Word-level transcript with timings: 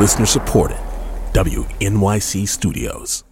Listener 0.00 0.24
supported. 0.24 0.78
WNYC 1.34 2.48
Studios. 2.48 3.22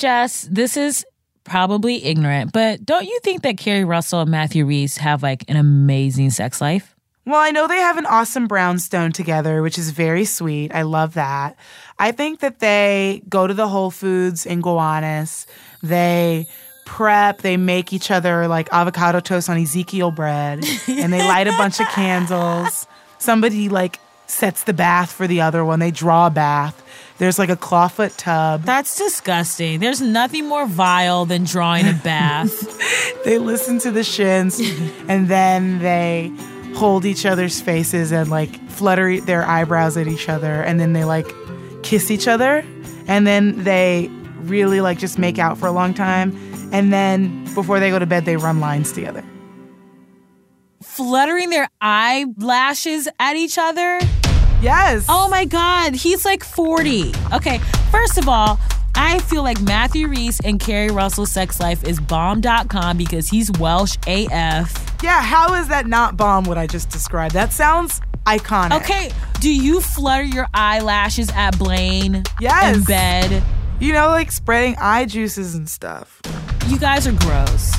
Jess, 0.00 0.48
this 0.50 0.78
is 0.78 1.04
probably 1.44 2.02
ignorant, 2.06 2.52
but 2.54 2.86
don't 2.86 3.04
you 3.04 3.20
think 3.22 3.42
that 3.42 3.58
Keri 3.58 3.84
Russell 3.84 4.22
and 4.22 4.30
Matthew 4.30 4.64
Rhys 4.64 4.96
have 4.96 5.22
like 5.22 5.44
an 5.46 5.58
amazing 5.58 6.30
sex 6.30 6.62
life? 6.62 6.96
Well, 7.26 7.38
I 7.38 7.50
know 7.50 7.66
they 7.66 7.76
have 7.76 7.98
an 7.98 8.06
awesome 8.06 8.46
brownstone 8.46 9.12
together, 9.12 9.60
which 9.60 9.76
is 9.76 9.90
very 9.90 10.24
sweet. 10.24 10.74
I 10.74 10.82
love 10.82 11.12
that. 11.14 11.56
I 11.98 12.10
think 12.10 12.40
that 12.40 12.60
they 12.60 13.20
go 13.28 13.46
to 13.46 13.52
the 13.52 13.68
Whole 13.68 13.90
Foods 13.90 14.46
in 14.46 14.62
Gowanus. 14.62 15.46
They 15.82 16.46
prep, 16.86 17.42
they 17.42 17.58
make 17.58 17.92
each 17.92 18.10
other 18.10 18.48
like 18.48 18.72
avocado 18.72 19.20
toast 19.20 19.50
on 19.50 19.58
Ezekiel 19.58 20.12
bread, 20.12 20.64
and 20.88 21.12
they 21.12 21.18
light 21.18 21.46
a 21.46 21.50
bunch 21.58 21.78
of 21.78 21.86
candles. 21.88 22.86
Somebody 23.18 23.68
like 23.68 24.00
sets 24.28 24.62
the 24.64 24.72
bath 24.72 25.10
for 25.10 25.26
the 25.26 25.40
other 25.40 25.64
one. 25.64 25.80
They 25.80 25.90
draw 25.90 26.26
a 26.26 26.30
bath. 26.30 26.84
There's 27.18 27.38
like 27.38 27.48
a 27.48 27.56
clawfoot 27.56 28.16
tub. 28.16 28.62
That's 28.62 28.96
disgusting. 28.96 29.80
There's 29.80 30.00
nothing 30.00 30.46
more 30.46 30.66
vile 30.66 31.24
than 31.24 31.44
drawing 31.44 31.88
a 31.88 31.94
bath. 31.94 32.52
they 33.24 33.38
listen 33.38 33.78
to 33.80 33.90
the 33.90 34.04
shins 34.04 34.60
and 35.08 35.28
then 35.28 35.80
they 35.80 36.32
hold 36.76 37.04
each 37.04 37.26
other's 37.26 37.60
faces 37.60 38.12
and 38.12 38.30
like 38.30 38.54
flutter 38.70 39.20
their 39.20 39.44
eyebrows 39.44 39.96
at 39.96 40.06
each 40.06 40.28
other 40.28 40.62
and 40.62 40.78
then 40.78 40.92
they 40.92 41.04
like 41.04 41.26
kiss 41.82 42.10
each 42.10 42.28
other 42.28 42.64
and 43.08 43.26
then 43.26 43.64
they 43.64 44.08
really 44.42 44.80
like 44.80 44.98
just 44.98 45.18
make 45.18 45.38
out 45.38 45.58
for 45.58 45.66
a 45.66 45.72
long 45.72 45.92
time 45.92 46.30
and 46.72 46.92
then 46.92 47.42
before 47.54 47.80
they 47.80 47.90
go 47.90 47.98
to 47.98 48.06
bed 48.06 48.24
they 48.24 48.36
run 48.36 48.60
lines 48.60 48.92
together 48.92 49.24
Fluttering 50.82 51.50
their 51.50 51.68
eyelashes 51.80 53.08
at 53.18 53.36
each 53.36 53.58
other? 53.58 53.98
Yes 54.60 55.06
Oh 55.08 55.28
my 55.28 55.44
God, 55.44 55.94
he's 55.94 56.24
like 56.24 56.42
40. 56.44 57.12
Okay, 57.32 57.58
first 57.90 58.18
of 58.18 58.28
all, 58.28 58.58
I 58.94 59.20
feel 59.20 59.42
like 59.44 59.60
Matthew 59.60 60.08
Rhys 60.08 60.40
and 60.40 60.58
Keri 60.58 60.90
Russell's 60.90 61.30
sex 61.30 61.60
life 61.60 61.84
is 61.84 62.00
bomb.com 62.00 62.96
because 62.96 63.28
he's 63.28 63.50
Welsh 63.60 63.96
AF. 64.08 64.96
yeah 65.02 65.22
how 65.22 65.54
is 65.54 65.68
that 65.68 65.86
not 65.86 66.16
bomb 66.16 66.42
what 66.44 66.58
i 66.58 66.66
just 66.66 66.88
described 66.90 67.32
that 67.34 67.52
sounds 67.52 68.00
iconic 68.26 68.72
Okay, 68.80 69.12
do 69.40 69.48
you 69.54 69.80
flutter 69.80 70.24
your 70.24 70.48
eyelashes 70.52 71.30
at 71.36 71.56
Blaine 71.56 72.24
Yes. 72.40 72.76
in 72.78 72.82
bed? 72.82 73.42
you 73.78 73.92
know 73.92 74.08
like 74.08 74.32
spreading 74.32 74.74
eye 74.80 75.04
juices 75.04 75.54
and 75.54 75.68
stuff 75.68 76.20
You 76.66 76.78
guys 76.78 77.06
are 77.06 77.12
gross. 77.12 77.72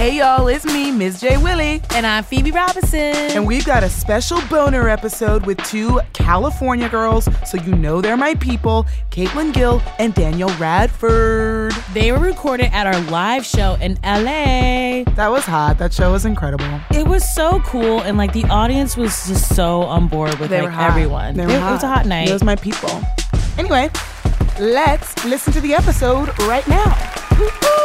hey 0.05 0.17
y'all 0.19 0.47
it's 0.47 0.65
me 0.65 0.91
ms 0.91 1.19
j 1.19 1.35
willie 1.37 1.81
And 1.95 2.05
I'm 2.05 2.23
Phoebe 2.23 2.51
Robinson. 2.51 2.99
And 2.99 3.47
we've 3.47 3.65
got 3.65 3.83
a 3.83 3.89
special 3.89 4.39
boner 4.51 4.87
episode 4.87 5.47
with 5.47 5.57
two 5.63 5.99
California 6.13 6.87
girls, 6.89 7.27
so 7.49 7.57
you 7.57 7.73
know 7.75 8.01
they're 8.01 8.15
my 8.15 8.35
people, 8.35 8.85
Caitlin 9.09 9.51
Gill 9.51 9.81
and 9.97 10.13
Danielle 10.13 10.55
Radford. 10.59 11.71
they 11.93 12.11
were 12.11 12.19
recorded 12.19 12.69
at 12.71 12.85
our 12.85 12.99
live 13.09 13.45
show 13.47 13.77
in 13.81 13.95
LA. 14.03 15.05
That 15.15 15.29
was 15.31 15.43
hot. 15.45 15.79
That 15.79 15.91
show 15.91 16.11
was 16.11 16.25
incredible. 16.25 16.69
It 16.91 17.07
was 17.07 17.23
so 17.33 17.59
cool, 17.61 18.01
and 18.01 18.15
like 18.15 18.31
the 18.33 18.43
audience 18.45 18.95
was 18.95 19.27
just 19.27 19.55
so 19.55 19.81
on 19.83 20.07
board 20.07 20.37
with 20.37 20.51
They 20.51 20.57
like 20.61 20.65
were 20.65 20.69
hot. 20.69 20.91
everyone. 20.91 21.35
They 21.35 21.43
It, 21.43 21.47
were 21.47 21.53
it 21.53 21.71
was 21.71 21.83
a 21.83 21.87
hot 21.87 22.05
night. 22.05 22.29
It 22.29 22.33
was 22.33 22.43
my 22.43 22.55
people. 22.55 23.01
Anyway, 23.57 23.89
let's 24.59 25.25
listen 25.25 25.51
to 25.53 25.61
the 25.61 25.73
episode 25.73 26.27
right 26.41 26.67
now. 26.67 27.84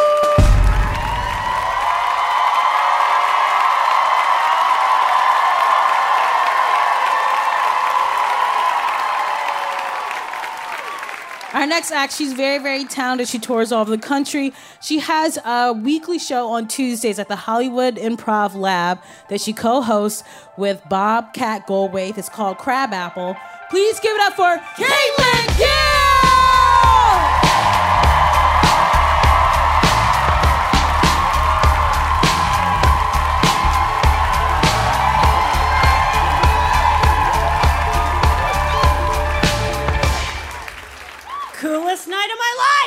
Our 11.52 11.66
next 11.66 11.90
act, 11.90 12.12
she's 12.12 12.32
very, 12.32 12.58
very 12.58 12.84
talented. 12.84 13.26
She 13.26 13.40
tours 13.40 13.72
all 13.72 13.82
over 13.82 13.90
the 13.90 13.98
country. 13.98 14.52
She 14.80 15.00
has 15.00 15.36
a 15.44 15.72
weekly 15.72 16.18
show 16.18 16.48
on 16.48 16.68
Tuesdays 16.68 17.18
at 17.18 17.28
the 17.28 17.36
Hollywood 17.36 17.96
Improv 17.96 18.54
Lab 18.54 19.00
that 19.28 19.40
she 19.40 19.52
co-hosts 19.52 20.22
with 20.56 20.80
Bobcat 20.88 21.66
Goldthwait. 21.66 22.16
It's 22.16 22.28
called 22.28 22.58
Crab 22.58 22.92
Apple. 22.92 23.36
Please 23.68 23.98
give 23.98 24.14
it 24.14 24.20
up 24.22 24.34
for 24.34 24.56
Caitlin 24.76 25.58
Gill! 25.58 25.99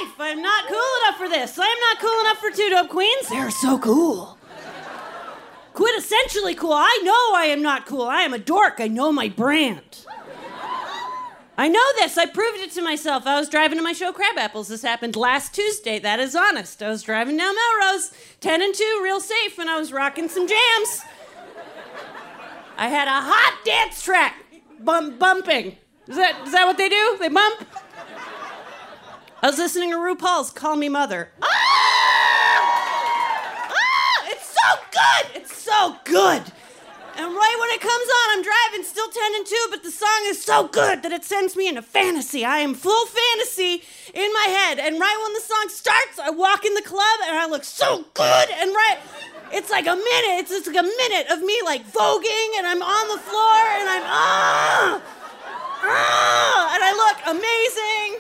Life! 0.04 0.16
I'm 0.20 0.42
not 0.42 0.68
cool 0.68 0.78
enough 0.78 1.18
for 1.18 1.30
this. 1.30 1.58
I'm 1.60 1.80
not 1.80 2.00
cool 2.00 2.20
enough 2.22 2.38
for 2.38 2.52
Two 2.52 2.70
Dope 2.70 2.90
Queens. 2.90 3.30
They're 3.30 3.52
so 3.52 3.78
cool. 3.78 4.38
Quintessentially 5.74 6.56
cool. 6.56 6.74
I 6.74 7.00
know 7.04 7.36
I 7.36 7.46
am 7.46 7.62
not 7.62 7.86
cool. 7.86 8.04
I 8.04 8.22
am 8.22 8.34
a 8.34 8.40
dork. 8.40 8.76
I 8.78 8.88
know 8.88 9.12
my 9.12 9.30
brand. 9.30 10.06
I 11.56 11.68
know 11.68 11.84
this. 11.96 12.18
I 12.18 12.26
proved 12.26 12.60
it 12.60 12.72
to 12.72 12.82
myself. 12.82 13.28
I 13.28 13.40
was 13.40 13.50
driving 13.50 13.78
to 13.78 13.84
my 13.84 13.94
show 13.94 14.12
Crab 14.12 14.38
Apples. 14.38 14.68
This 14.68 14.82
happened 14.82 15.16
last 15.16 15.54
Tuesday. 15.54 16.00
That 16.00 16.20
is 16.20 16.36
honest. 16.36 16.82
I 16.82 16.90
was 16.90 17.04
driving 17.04 17.38
down 17.38 17.56
Melrose, 17.56 18.12
10 18.40 18.62
and 18.62 18.74
2, 18.74 19.02
real 19.04 19.20
safe, 19.20 19.60
and 19.60 19.70
I 19.70 19.78
was 19.78 19.92
rocking 19.92 20.30
some 20.30 20.48
jams. 20.48 21.02
I 22.76 22.88
had 22.88 23.08
a 23.08 23.22
hot 23.22 23.60
dance 23.64 24.04
track 24.04 24.36
bump, 24.80 25.20
bumping. 25.20 25.78
Is 26.08 26.16
that, 26.16 26.42
is 26.46 26.52
that 26.54 26.66
what 26.66 26.78
they 26.78 26.90
do? 26.90 27.18
They 27.20 27.30
bump? 27.30 27.68
I 29.44 29.48
was 29.48 29.58
listening 29.58 29.92
to 29.92 29.98
RuPaul's 29.98 30.52
Call 30.52 30.78
Me 30.78 30.88
Mother. 30.88 31.28
Ah! 31.42 31.50
Ah! 33.68 34.28
It's 34.28 34.48
so 34.48 34.70
good! 34.90 35.42
It's 35.42 35.58
so 35.62 35.98
good! 36.06 36.44
And 37.18 37.28
right 37.28 37.58
when 37.60 37.70
it 37.72 37.82
comes 37.82 38.08
on, 38.08 38.30
I'm 38.32 38.42
driving, 38.42 38.86
still 38.88 39.10
10 39.10 39.36
and 39.36 39.46
2, 39.46 39.68
but 39.70 39.84
the 39.84 39.92
song 39.92 40.22
is 40.28 40.42
so 40.42 40.70
good 40.70 41.04
that 41.04 41.12
it 41.12 41.26
sends 41.26 41.58
me 41.58 41.68
into 41.68 41.82
fantasy. 41.82 42.46
I 42.46 42.60
am 42.60 42.74
full 42.74 43.06
fantasy 43.06 43.84
in 44.14 44.32
my 44.32 44.48
head. 44.48 44.80
And 44.80 44.98
right 44.98 45.20
when 45.22 45.34
the 45.34 45.42
song 45.42 45.68
starts, 45.68 46.20
I 46.20 46.30
walk 46.30 46.64
in 46.64 46.74
the 46.76 46.82
club 46.82 47.20
and 47.28 47.38
I 47.38 47.46
look 47.46 47.66
so 47.66 48.06
good. 48.14 48.50
And 48.50 48.74
right, 48.74 48.98
it's 49.52 49.70
like 49.70 49.88
a 49.88 49.98
minute, 49.98 50.40
it's 50.40 50.52
just 50.52 50.68
like 50.68 50.78
a 50.78 50.84
minute 50.84 51.28
of 51.30 51.42
me 51.42 51.60
like 51.66 51.86
voguing 51.92 52.58
and 52.60 52.66
I'm 52.66 52.82
on 52.82 53.08
the 53.10 53.22
floor 53.22 53.60
and 53.76 53.90
I'm, 53.90 54.04
ah! 54.06 55.02
Ah! 55.84 56.76
And 56.76 56.82
I 56.82 56.94
look 56.96 57.18
amazing. 57.28 58.13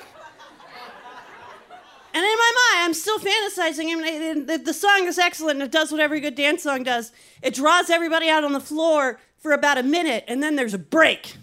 And 2.16 2.24
in 2.24 2.38
my 2.38 2.54
mind, 2.74 2.86
I'm 2.86 2.94
still 2.94 3.18
fantasizing. 3.18 3.92
I 3.92 3.96
mean, 3.96 4.46
the, 4.46 4.60
the 4.60 4.74
song 4.74 5.08
is 5.08 5.18
excellent 5.18 5.60
and 5.62 5.64
it 5.64 5.72
does 5.72 5.92
what 5.92 6.00
every 6.00 6.20
good 6.20 6.36
dance 6.36 6.62
song 6.62 6.84
does. 6.84 7.12
It 7.42 7.56
draws 7.56 7.90
everybody 7.90 8.30
out 8.30 8.44
on 8.44 8.54
the 8.54 8.60
floor 8.60 9.20
for 9.40 9.52
about 9.52 9.78
a 9.78 9.84
minute, 9.84 10.24
and 10.28 10.42
then 10.42 10.56
there's 10.56 10.74
a 10.74 10.78
break. 10.80 11.36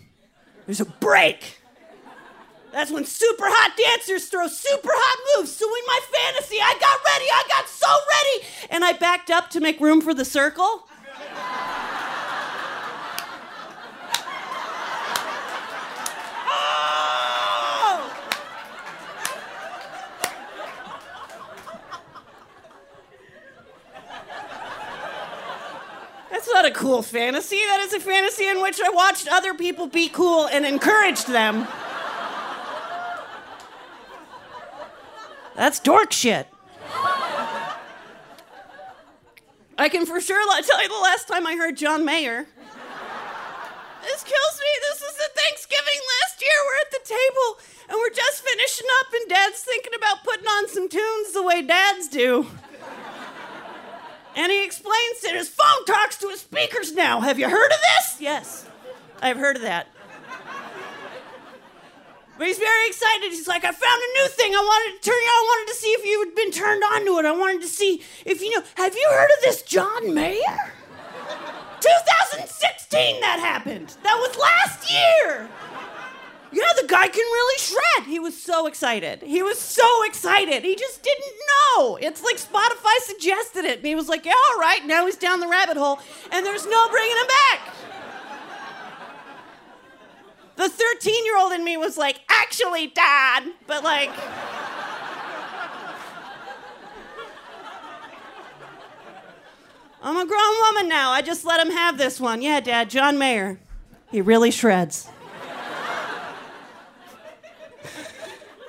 There's 0.64 0.80
a 0.80 0.86
break. 0.86 1.58
That's 2.72 2.90
when 2.90 3.04
super 3.04 3.44
hot 3.46 3.76
dancers 3.76 4.28
throw 4.28 4.46
super 4.46 4.90
hot 4.90 5.38
moves. 5.38 5.50
So 5.54 5.66
in 5.66 5.82
my 5.86 6.00
fantasy, 6.12 6.56
I 6.62 6.74
got 6.80 7.00
ready. 7.12 7.24
I 7.30 7.44
got 7.48 7.68
so 7.68 7.88
ready. 7.88 8.46
And 8.70 8.84
I 8.84 8.92
backed 8.92 9.30
up 9.30 9.50
to 9.50 9.60
make 9.60 9.80
room 9.80 10.00
for 10.00 10.14
the 10.14 10.24
circle. 10.24 10.86
Not 26.60 26.70
a 26.70 26.74
cool 26.74 27.00
fantasy. 27.00 27.56
That 27.56 27.80
is 27.80 27.94
a 27.94 28.00
fantasy 28.00 28.46
in 28.46 28.60
which 28.60 28.80
I 28.82 28.90
watched 28.90 29.28
other 29.28 29.54
people 29.54 29.86
be 29.86 30.08
cool 30.08 30.46
and 30.46 30.66
encouraged 30.66 31.26
them. 31.28 31.66
That's 35.56 35.80
dork 35.80 36.12
shit. 36.12 36.46
I 39.78 39.88
can 39.88 40.04
for 40.04 40.20
sure 40.20 40.62
tell 40.62 40.82
you 40.82 40.88
the 40.88 41.02
last 41.02 41.28
time 41.28 41.46
I 41.46 41.56
heard 41.56 41.78
John 41.78 42.04
Mayer. 42.04 42.46
This 44.02 44.22
kills 44.22 44.60
me. 44.60 44.72
This 44.82 45.00
was 45.00 45.16
at 45.24 45.34
Thanksgiving 45.34 46.00
last 46.20 46.42
year. 46.42 46.58
We're 46.66 46.80
at 46.80 46.90
the 46.90 47.08
table 47.08 47.58
and 47.88 47.98
we're 47.98 48.14
just 48.14 48.42
finishing 48.42 48.86
up, 49.00 49.06
and 49.14 49.28
Dad's 49.30 49.62
thinking 49.62 49.94
about 49.96 50.22
putting 50.22 50.46
on 50.46 50.68
some 50.68 50.88
tunes 50.88 51.32
the 51.32 51.42
way 51.42 51.62
dads 51.62 52.08
do. 52.08 52.46
And 54.36 54.52
he 54.52 54.64
explains 54.64 55.20
that 55.22 55.34
his 55.34 55.48
phone 55.48 55.84
talks 55.86 56.09
to 56.20 56.28
his 56.28 56.40
speakers 56.40 56.92
now. 56.92 57.20
Have 57.20 57.38
you 57.38 57.48
heard 57.48 57.70
of 57.72 57.78
this? 57.80 58.16
Yes, 58.20 58.66
I've 59.20 59.36
heard 59.36 59.56
of 59.56 59.62
that. 59.62 59.88
But 62.38 62.46
he's 62.46 62.58
very 62.58 62.86
excited. 62.86 63.32
He's 63.32 63.46
like, 63.46 63.64
I 63.64 63.70
found 63.70 64.02
a 64.02 64.22
new 64.22 64.28
thing. 64.28 64.54
I 64.54 64.62
wanted 64.62 65.02
to 65.02 65.10
turn 65.10 65.18
you 65.18 65.28
on. 65.28 65.34
I 65.34 65.44
wanted 65.44 65.72
to 65.72 65.78
see 65.78 65.88
if 65.88 66.06
you 66.06 66.20
had 66.20 66.34
been 66.34 66.50
turned 66.50 66.82
on 66.82 67.04
to 67.04 67.18
it. 67.18 67.26
I 67.26 67.32
wanted 67.32 67.60
to 67.60 67.68
see 67.68 68.02
if 68.24 68.40
you 68.40 68.56
know. 68.56 68.64
Have 68.76 68.94
you 68.94 69.06
heard 69.10 69.28
of 69.36 69.42
this 69.42 69.60
John 69.60 70.14
Mayer? 70.14 70.72
2016 71.80 73.20
that 73.20 73.40
happened. 73.40 73.94
That 74.02 74.16
was 74.16 74.38
last 74.38 74.90
year. 74.90 75.48
Yeah, 76.52 76.64
the 76.80 76.88
guy 76.88 77.06
can 77.06 77.24
really 77.24 77.58
shred. 77.58 78.08
He 78.08 78.18
was 78.18 78.40
so 78.40 78.66
excited. 78.66 79.22
He 79.22 79.42
was 79.42 79.58
so 79.58 79.86
excited. 80.04 80.64
He 80.64 80.74
just 80.74 81.02
didn't 81.02 81.32
know. 81.76 81.96
It's 81.96 82.24
like 82.24 82.36
Spotify 82.36 82.98
suggested 83.02 83.64
it. 83.64 83.78
And 83.78 83.86
he 83.86 83.94
was 83.94 84.08
like, 84.08 84.24
yeah, 84.24 84.32
all 84.32 84.58
right. 84.58 84.84
Now 84.84 85.06
he's 85.06 85.16
down 85.16 85.38
the 85.38 85.46
rabbit 85.46 85.76
hole, 85.76 86.00
and 86.32 86.44
there's 86.44 86.66
no 86.66 86.88
bringing 86.88 87.16
him 87.16 87.26
back. 87.26 87.74
The 90.56 90.68
13 90.68 91.24
year 91.24 91.38
old 91.38 91.52
in 91.52 91.64
me 91.64 91.76
was 91.76 91.96
like, 91.96 92.20
actually, 92.28 92.88
dad. 92.88 93.44
But 93.66 93.84
like, 93.84 94.10
I'm 100.02 100.16
a 100.16 100.26
grown 100.26 100.60
woman 100.68 100.88
now. 100.88 101.12
I 101.12 101.22
just 101.22 101.44
let 101.44 101.64
him 101.64 101.72
have 101.72 101.96
this 101.96 102.18
one. 102.18 102.42
Yeah, 102.42 102.60
dad, 102.60 102.90
John 102.90 103.18
Mayer. 103.18 103.60
He 104.10 104.20
really 104.20 104.50
shreds. 104.50 105.08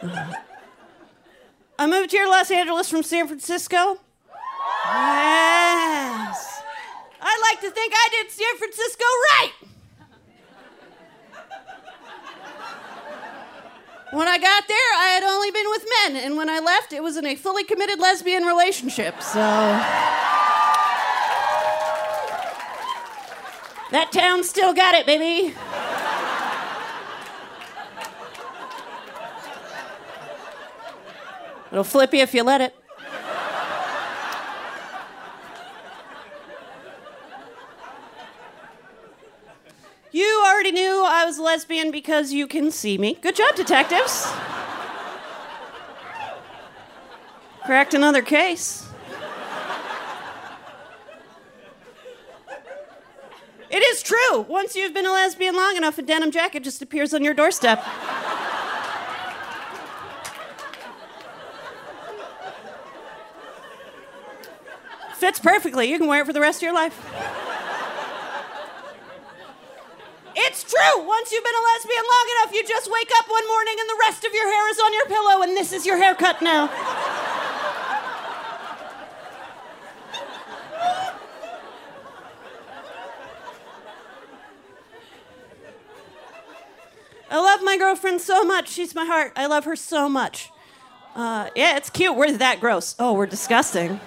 I 0.03 1.87
moved 1.87 2.11
here 2.11 2.25
to 2.25 2.29
Los 2.29 2.49
Angeles 2.51 2.89
from 2.89 3.03
San 3.03 3.27
Francisco. 3.27 3.99
Yes. 4.85 6.61
I 7.21 7.39
like 7.51 7.61
to 7.61 7.69
think 7.69 7.93
I 7.95 8.09
did 8.11 8.31
San 8.31 8.57
Francisco 8.57 9.05
right. 9.05 9.51
When 14.11 14.27
I 14.27 14.37
got 14.37 14.67
there, 14.67 14.77
I 14.97 15.07
had 15.13 15.23
only 15.23 15.51
been 15.51 15.69
with 15.69 15.85
men, 16.03 16.25
and 16.25 16.35
when 16.35 16.49
I 16.49 16.59
left, 16.59 16.91
it 16.91 17.01
was 17.01 17.15
in 17.15 17.25
a 17.25 17.35
fully 17.35 17.63
committed 17.63 17.97
lesbian 17.99 18.43
relationship, 18.43 19.21
so. 19.21 19.39
That 23.91 24.11
town 24.11 24.43
still 24.43 24.73
got 24.73 24.95
it, 24.95 25.05
baby. 25.05 25.53
It'll 31.71 31.83
flip 31.83 32.13
you 32.13 32.19
if 32.19 32.33
you 32.33 32.43
let 32.43 32.61
it. 32.61 32.75
You 40.11 40.43
already 40.45 40.73
knew 40.73 41.03
I 41.05 41.23
was 41.23 41.39
lesbian 41.39 41.89
because 41.89 42.33
you 42.33 42.45
can 42.45 42.69
see 42.71 42.97
me. 42.97 43.13
Good 43.21 43.37
job, 43.37 43.55
detectives. 43.55 44.27
Cracked 47.63 47.93
another 47.93 48.21
case. 48.21 48.89
It 53.69 53.83
is 53.83 54.03
true. 54.03 54.41
Once 54.41 54.75
you've 54.75 54.93
been 54.93 55.05
a 55.05 55.11
lesbian 55.13 55.55
long 55.55 55.77
enough, 55.77 55.97
a 55.97 56.01
denim 56.01 56.31
jacket 56.31 56.63
just 56.65 56.81
appears 56.81 57.13
on 57.13 57.23
your 57.23 57.33
doorstep. 57.33 57.81
Fits 65.31 65.39
perfectly. 65.39 65.89
You 65.89 65.97
can 65.97 66.07
wear 66.07 66.23
it 66.23 66.25
for 66.25 66.33
the 66.33 66.41
rest 66.41 66.57
of 66.59 66.63
your 66.63 66.73
life. 66.73 66.91
It's 70.35 70.61
true. 70.61 71.07
Once 71.07 71.31
you've 71.31 71.43
been 71.43 71.55
a 71.55 71.63
lesbian 71.73 72.03
long 72.03 72.25
enough, 72.35 72.53
you 72.53 72.67
just 72.67 72.91
wake 72.91 73.09
up 73.15 73.29
one 73.29 73.47
morning 73.47 73.75
and 73.79 73.89
the 73.89 73.97
rest 74.01 74.25
of 74.25 74.33
your 74.33 74.45
hair 74.51 74.69
is 74.71 74.79
on 74.79 74.93
your 74.93 75.05
pillow, 75.05 75.41
and 75.43 75.55
this 75.55 75.71
is 75.71 75.85
your 75.85 75.95
haircut 75.95 76.41
now. 76.41 76.69
I 87.29 87.39
love 87.39 87.61
my 87.63 87.77
girlfriend 87.77 88.19
so 88.19 88.43
much. 88.43 88.69
She's 88.69 88.93
my 88.93 89.05
heart. 89.05 89.31
I 89.37 89.45
love 89.45 89.63
her 89.63 89.77
so 89.77 90.09
much. 90.09 90.51
Uh, 91.15 91.49
yeah, 91.55 91.77
it's 91.77 91.89
cute. 91.89 92.17
We're 92.17 92.33
that 92.33 92.59
gross. 92.59 92.97
Oh, 92.99 93.13
we're 93.13 93.27
disgusting. 93.27 94.01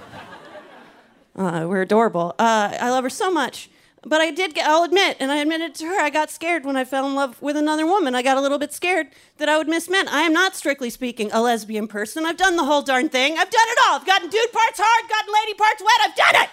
Uh, 1.37 1.67
we're 1.69 1.83
adorable. 1.83 2.35
Uh, 2.39 2.77
I 2.81 2.91
love 2.91 3.05
her 3.05 3.11
so 3.11 3.31
much. 3.31 3.69
But 4.07 4.21
I 4.21 4.31
did 4.31 4.55
get, 4.55 4.69
I'll 4.69 4.85
admit, 4.85 5.17
and 5.19 5.33
I 5.33 5.39
admitted 5.39 5.75
to 5.77 5.87
her, 5.87 5.99
I 5.99 6.11
got 6.11 6.31
scared 6.31 6.67
when 6.67 6.77
I 6.77 6.85
fell 6.85 7.07
in 7.07 7.15
love 7.15 7.41
with 7.41 7.57
another 7.57 7.87
woman. 7.87 8.15
I 8.15 8.21
got 8.21 8.37
a 8.37 8.41
little 8.43 8.59
bit 8.59 8.71
scared 8.71 9.07
that 9.39 9.49
I 9.49 9.57
would 9.57 9.67
miss 9.67 9.89
men. 9.89 10.09
I 10.09 10.21
am 10.23 10.33
not, 10.35 10.55
strictly 10.55 10.91
speaking, 10.91 11.31
a 11.33 11.41
lesbian 11.41 11.89
person. 11.89 12.27
I've 12.27 12.37
done 12.37 12.57
the 12.57 12.65
whole 12.65 12.83
darn 12.83 13.09
thing. 13.09 13.39
I've 13.39 13.51
done 13.51 13.67
it 13.67 13.79
all. 13.87 13.97
I've 13.97 14.07
gotten 14.07 14.29
dude 14.29 14.53
parts 14.53 14.79
hard, 14.83 15.09
gotten 15.09 15.33
lady 15.33 15.55
parts 15.55 15.81
wet. 15.81 16.01
I've 16.05 16.15
done 16.15 16.43
it. 16.45 16.51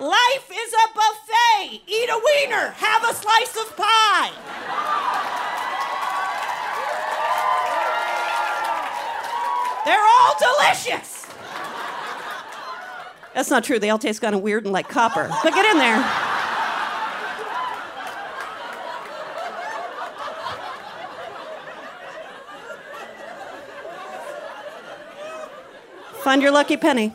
Life 0.00 0.50
is 0.50 0.72
a 0.72 0.88
buffet. 0.94 1.82
Eat 1.86 2.08
a 2.08 2.22
wiener. 2.24 2.70
Have 2.70 3.02
a 3.04 3.12
slice 3.12 3.56
of 3.56 3.76
pie. 3.76 4.32
They're 9.88 9.96
all 9.96 10.34
delicious. 10.38 11.24
That's 13.32 13.48
not 13.48 13.64
true. 13.64 13.78
They 13.78 13.88
all 13.88 13.98
taste 13.98 14.20
kind 14.20 14.34
of 14.34 14.42
weird 14.42 14.64
and 14.64 14.72
like 14.74 14.86
copper. 14.90 15.30
But 15.42 15.54
get 15.54 15.64
in 15.64 15.78
there. 15.78 15.96
Find 26.22 26.42
your 26.42 26.50
lucky 26.50 26.76
penny. 26.76 27.14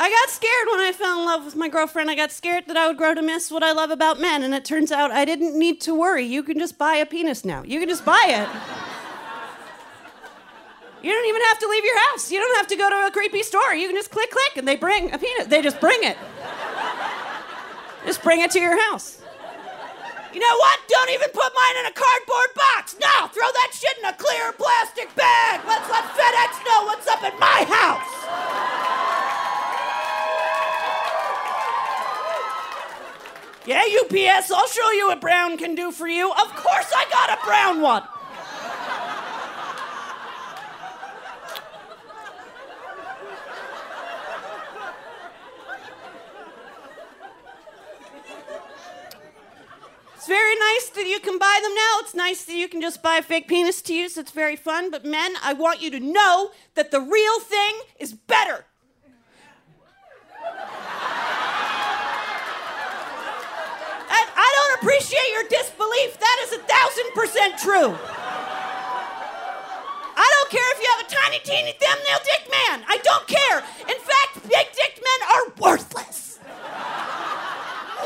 I 0.00 0.10
got 0.10 0.30
scared 0.30 0.66
when 0.68 0.80
I 0.80 0.91
fell 1.02 1.18
in 1.18 1.26
love 1.26 1.44
with 1.44 1.56
my 1.56 1.68
girlfriend. 1.68 2.08
I 2.10 2.14
got 2.14 2.30
scared 2.30 2.66
that 2.68 2.76
I 2.76 2.86
would 2.86 2.96
grow 2.96 3.12
to 3.12 3.22
miss 3.22 3.50
what 3.50 3.64
I 3.64 3.72
love 3.72 3.90
about 3.90 4.20
men, 4.20 4.44
and 4.44 4.54
it 4.54 4.64
turns 4.64 4.92
out 4.92 5.10
I 5.10 5.24
didn't 5.24 5.58
need 5.58 5.80
to 5.82 5.94
worry. 5.94 6.24
You 6.24 6.44
can 6.44 6.58
just 6.58 6.78
buy 6.78 6.94
a 6.94 7.06
penis 7.06 7.44
now. 7.44 7.64
You 7.64 7.80
can 7.80 7.88
just 7.88 8.04
buy 8.04 8.24
it. 8.28 8.48
You 11.02 11.10
don't 11.10 11.26
even 11.26 11.42
have 11.42 11.58
to 11.58 11.68
leave 11.68 11.84
your 11.84 11.98
house. 12.10 12.30
You 12.30 12.38
don't 12.38 12.56
have 12.56 12.68
to 12.68 12.76
go 12.76 12.88
to 12.88 13.06
a 13.08 13.10
creepy 13.10 13.42
store. 13.42 13.74
You 13.74 13.88
can 13.88 13.96
just 13.96 14.12
click, 14.12 14.30
click, 14.30 14.56
and 14.56 14.68
they 14.68 14.76
bring 14.76 15.12
a 15.12 15.18
penis. 15.18 15.46
They 15.46 15.60
just 15.60 15.80
bring 15.80 15.98
it. 16.04 16.16
Just 18.06 18.22
bring 18.22 18.40
it 18.40 18.52
to 18.52 18.60
your 18.60 18.80
house. 18.90 19.20
You 20.32 20.38
know 20.38 20.56
what? 20.56 20.78
Don't 20.88 21.10
even 21.10 21.30
put 21.34 21.50
mine 21.52 21.76
in 21.80 21.86
a 21.86 21.92
cardboard 21.92 22.54
box. 22.54 22.94
No, 23.00 23.26
throw 23.26 23.50
that 23.50 23.70
shit 23.74 23.98
in 23.98 24.04
a 24.04 24.12
clear 24.12 24.52
plastic 24.52 25.12
bag. 25.16 25.60
Let's 25.66 25.90
let 25.90 26.04
FedEx 26.14 26.64
know 26.64 26.84
what's 26.86 27.08
up 27.08 27.24
in 27.24 27.38
my 27.40 27.66
house. 27.66 28.21
Yeah, 33.64 33.82
UPS, 34.00 34.50
I'll 34.50 34.66
show 34.66 34.90
you 34.90 35.08
what 35.08 35.20
brown 35.20 35.56
can 35.56 35.74
do 35.74 35.92
for 35.92 36.08
you. 36.08 36.30
Of 36.30 36.54
course, 36.56 36.92
I 36.94 37.06
got 37.10 37.38
a 37.38 37.44
brown 37.46 37.80
one. 37.80 38.02
It's 50.22 50.28
very 50.28 50.54
nice 50.54 50.88
that 50.90 51.06
you 51.08 51.18
can 51.18 51.36
buy 51.36 51.58
them 51.60 51.74
now. 51.74 51.98
It's 51.98 52.14
nice 52.14 52.44
that 52.44 52.54
you 52.54 52.68
can 52.68 52.80
just 52.80 53.02
buy 53.02 53.20
fake 53.22 53.48
penis 53.48 53.82
to 53.82 53.92
use. 53.92 54.16
It's 54.16 54.30
very 54.30 54.54
fun. 54.54 54.88
But 54.88 55.04
men, 55.04 55.34
I 55.42 55.52
want 55.52 55.82
you 55.82 55.90
to 55.90 55.98
know 55.98 56.52
that 56.76 56.92
the 56.92 57.00
real 57.00 57.40
thing 57.40 57.80
is 57.98 58.12
better. 58.12 58.64
And 64.14 64.28
I 64.36 64.54
don't 64.56 64.80
appreciate 64.80 65.30
your 65.42 65.48
disbelief. 65.48 66.18
That 66.18 66.38
is 66.44 66.52
a 66.52 66.58
thousand 66.62 67.10
percent 67.14 67.58
true. 67.58 67.96
I 70.14 70.28
don't 70.34 70.50
care 70.50 70.72
if 70.72 70.80
you 70.80 70.88
have 70.96 71.06
a 71.06 71.10
tiny, 71.10 71.38
teeny, 71.42 71.72
thumbnail 71.80 72.18
dick 72.24 72.50
man. 72.50 72.84
I 72.86 72.98
don't 73.02 73.26
care. 73.26 73.58
In 73.88 73.98
fact, 73.98 74.42
big 74.48 74.66
dick 74.74 75.02
men 75.02 75.20
are 75.34 75.52
worthless. 75.58 76.38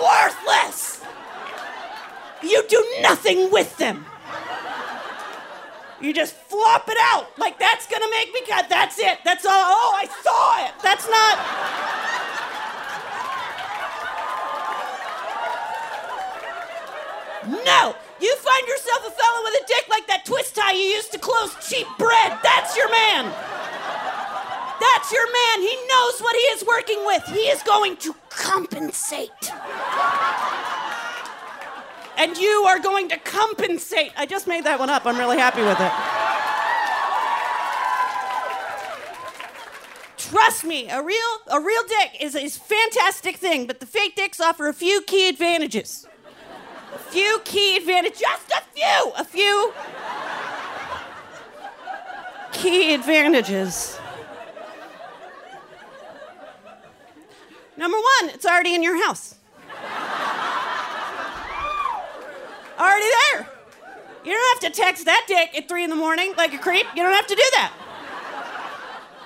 worthless. 0.00 1.02
You 2.42 2.64
do 2.68 2.84
nothing 3.00 3.50
with 3.50 3.76
them. 3.76 4.06
You 6.00 6.12
just 6.12 6.34
flop 6.34 6.88
it 6.88 6.98
out. 7.00 7.38
Like 7.38 7.58
that's 7.58 7.86
gonna 7.86 8.10
make 8.10 8.32
me 8.32 8.42
cut. 8.46 8.68
That's 8.68 8.98
it. 8.98 9.18
That's 9.24 9.44
all. 9.46 9.52
Oh, 9.52 9.94
I 9.96 10.06
saw 10.06 10.66
it. 10.66 10.74
That's 10.82 11.08
not. 11.08 11.75
No! 17.46 17.94
You 18.20 18.34
find 18.36 18.66
yourself 18.66 19.06
a 19.06 19.10
fellow 19.10 19.42
with 19.44 19.54
a 19.54 19.66
dick 19.66 19.88
like 19.88 20.06
that 20.08 20.24
twist 20.24 20.56
tie 20.56 20.72
you 20.72 20.80
used 20.80 21.12
to 21.12 21.18
close 21.18 21.54
cheap 21.68 21.86
bread. 21.98 22.38
That's 22.42 22.76
your 22.76 22.90
man. 22.90 23.32
That's 24.80 25.12
your 25.12 25.26
man. 25.32 25.60
He 25.60 25.76
knows 25.88 26.20
what 26.20 26.34
he 26.34 26.42
is 26.42 26.64
working 26.66 27.04
with. 27.06 27.24
He 27.26 27.48
is 27.48 27.62
going 27.62 27.96
to 27.98 28.14
compensate. 28.30 29.52
And 32.18 32.36
you 32.36 32.64
are 32.66 32.78
going 32.78 33.08
to 33.10 33.18
compensate. 33.18 34.12
I 34.16 34.26
just 34.26 34.46
made 34.46 34.64
that 34.64 34.78
one 34.78 34.90
up. 34.90 35.04
I'm 35.06 35.18
really 35.18 35.38
happy 35.38 35.62
with 35.62 35.78
it. 35.78 35.92
Trust 40.30 40.64
me, 40.64 40.88
a 40.88 41.02
real 41.02 41.16
a 41.46 41.60
real 41.60 41.82
dick 41.86 42.20
is 42.20 42.34
a 42.34 42.48
fantastic 42.48 43.36
thing, 43.36 43.66
but 43.66 43.78
the 43.78 43.86
fake 43.86 44.16
dicks 44.16 44.40
offer 44.40 44.66
a 44.66 44.74
few 44.74 45.02
key 45.02 45.28
advantages. 45.28 46.06
Few 47.10 47.40
key 47.44 47.76
advantages, 47.76 48.20
just 48.20 48.50
a 48.50 48.62
few, 48.74 49.12
a 49.16 49.24
few 49.24 49.72
key 52.52 52.94
advantages. 52.94 53.98
Number 57.76 57.96
one, 57.96 58.30
it's 58.34 58.46
already 58.46 58.74
in 58.74 58.82
your 58.82 59.02
house. 59.04 59.34
already 62.78 63.06
there. 63.32 63.48
You 64.24 64.32
don't 64.32 64.62
have 64.62 64.72
to 64.72 64.80
text 64.80 65.04
that 65.04 65.24
dick 65.28 65.56
at 65.56 65.68
three 65.68 65.84
in 65.84 65.90
the 65.90 65.96
morning 65.96 66.34
like 66.36 66.52
a 66.52 66.58
creep. 66.58 66.86
You 66.96 67.02
don't 67.02 67.14
have 67.14 67.26
to 67.28 67.34
do 67.34 67.44
that. 67.54 67.72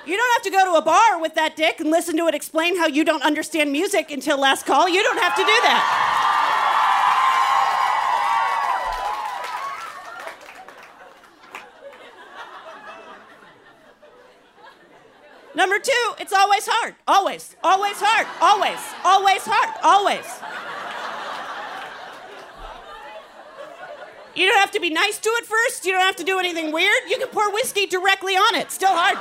You 0.07 0.17
don't 0.17 0.33
have 0.33 0.43
to 0.43 0.51
go 0.51 0.73
to 0.73 0.79
a 0.79 0.83
bar 0.83 1.21
with 1.21 1.35
that 1.37 1.57
dick 1.57 1.81
and 1.81 1.91
listen 1.91 2.17
to 2.17 2.27
it 2.27 2.35
explain 2.35 2.77
how 2.77 2.87
you 2.87 3.05
don't 3.05 3.23
understand 3.23 3.71
music 3.71 4.11
until 4.11 4.39
last 4.39 4.67
call. 4.67 4.89
You 4.89 5.03
don't 5.03 5.19
have 5.19 5.37
to 5.37 5.43
do 5.43 5.47
that. 5.47 6.10
Number 15.61 15.79
two, 15.79 16.15
it's 16.19 16.33
always 16.33 16.67
hard. 16.67 16.95
Always, 17.07 17.55
always 17.63 17.97
hard. 17.99 18.27
Always, 18.41 18.81
always 19.05 19.43
hard. 19.45 19.77
Always. 19.83 20.25
You 24.35 24.47
don't 24.47 24.59
have 24.59 24.71
to 24.71 24.81
be 24.81 24.89
nice 24.89 25.19
to 25.19 25.29
it 25.29 25.45
first. 25.45 25.85
You 25.85 25.93
don't 25.93 26.01
have 26.01 26.17
to 26.17 26.25
do 26.25 26.39
anything 26.39 26.73
weird. 26.73 27.03
You 27.11 27.19
can 27.19 27.29
pour 27.29 27.53
whiskey 27.53 27.85
directly 27.85 28.37
on 28.37 28.55
it. 28.55 28.71
Still 28.71 28.89
hard. 28.95 29.19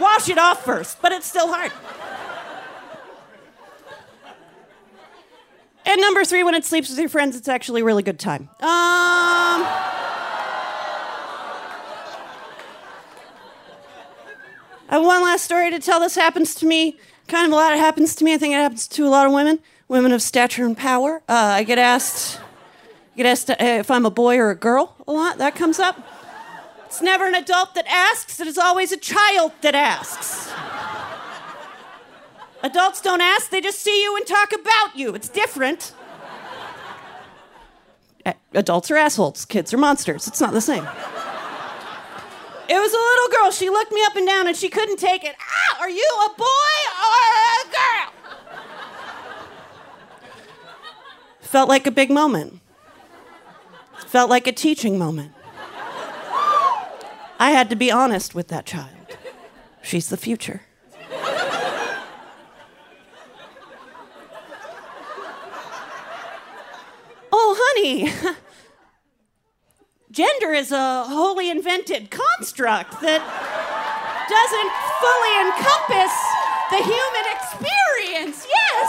Wash 0.00 0.30
it 0.30 0.38
off 0.38 0.64
first, 0.64 1.02
but 1.02 1.12
it's 1.12 1.26
still 1.26 1.52
hard. 1.52 1.70
And 5.84 6.00
number 6.00 6.24
three, 6.24 6.42
when 6.42 6.54
it 6.54 6.64
sleeps 6.64 6.88
with 6.88 6.98
your 6.98 7.10
friends, 7.10 7.36
it's 7.36 7.48
actually 7.48 7.82
a 7.82 7.84
really 7.84 8.02
good 8.02 8.18
time. 8.18 8.48
Um. 8.60 9.87
Have 14.98 15.06
one 15.06 15.22
last 15.22 15.44
story 15.44 15.70
to 15.70 15.78
tell. 15.78 16.00
This 16.00 16.16
happens 16.16 16.54
to 16.56 16.66
me. 16.66 16.98
Kind 17.28 17.46
of 17.46 17.52
a 17.52 17.56
lot. 17.56 17.76
Happens 17.76 18.14
to 18.16 18.24
me. 18.24 18.34
I 18.34 18.38
think 18.38 18.54
it 18.54 18.56
happens 18.56 18.88
to 18.88 19.06
a 19.06 19.08
lot 19.10 19.26
of 19.26 19.32
women, 19.32 19.60
women 19.86 20.12
of 20.12 20.22
stature 20.22 20.64
and 20.64 20.76
power. 20.76 21.22
Uh, 21.28 21.34
I 21.34 21.62
get 21.62 21.78
asked, 21.78 22.40
I 23.14 23.16
get 23.16 23.26
asked 23.26 23.50
uh, 23.50 23.56
if 23.58 23.90
I'm 23.90 24.04
a 24.04 24.10
boy 24.10 24.38
or 24.38 24.50
a 24.50 24.56
girl 24.56 24.96
a 25.06 25.12
lot. 25.12 25.38
That 25.38 25.54
comes 25.54 25.78
up. 25.78 26.00
It's 26.86 27.02
never 27.02 27.26
an 27.26 27.34
adult 27.34 27.74
that 27.74 27.86
asks. 27.86 28.40
It 28.40 28.46
is 28.46 28.58
always 28.58 28.92
a 28.92 28.96
child 28.96 29.52
that 29.60 29.74
asks. 29.74 30.50
Adults 32.62 33.00
don't 33.00 33.20
ask. 33.20 33.50
They 33.50 33.60
just 33.60 33.80
see 33.80 34.02
you 34.02 34.16
and 34.16 34.26
talk 34.26 34.52
about 34.52 34.96
you. 34.96 35.14
It's 35.14 35.28
different. 35.28 35.94
Adults 38.52 38.90
are 38.90 38.96
assholes. 38.96 39.44
Kids 39.44 39.72
are 39.72 39.78
monsters. 39.78 40.26
It's 40.26 40.40
not 40.40 40.52
the 40.52 40.60
same. 40.60 40.86
It 42.68 42.74
was 42.74 42.92
a 42.92 42.96
little 42.96 43.28
girl. 43.40 43.50
She 43.50 43.70
looked 43.70 43.92
me 43.92 44.02
up 44.04 44.14
and 44.16 44.26
down 44.26 44.46
and 44.46 44.54
she 44.56 44.68
couldn't 44.68 44.98
take 44.98 45.24
it. 45.24 45.34
Ah, 45.40 45.80
are 45.80 45.90
you 45.90 46.06
a 46.26 46.28
boy 46.36 46.44
or 47.06 47.16
a 47.56 47.64
girl? 47.72 48.12
Felt 51.40 51.68
like 51.68 51.86
a 51.86 51.90
big 51.90 52.10
moment. 52.10 52.60
Felt 54.06 54.28
like 54.28 54.46
a 54.46 54.52
teaching 54.52 54.98
moment. 54.98 55.32
I 57.40 57.52
had 57.52 57.70
to 57.70 57.76
be 57.76 57.90
honest 57.90 58.34
with 58.34 58.48
that 58.48 58.66
child. 58.66 58.90
She's 59.82 60.10
the 60.10 60.18
future. 60.18 60.62
oh, 67.32 67.56
honey. 67.58 68.12
Gender 70.38 70.54
is 70.54 70.72
a 70.72 71.04
wholly 71.04 71.50
invented 71.50 72.10
construct 72.10 73.00
that 73.00 73.22
doesn't 74.28 74.72
fully 75.00 75.34
encompass 75.46 76.14
the 76.70 76.80
human 76.84 77.26
experience. 77.34 78.46
Yes. 78.48 78.88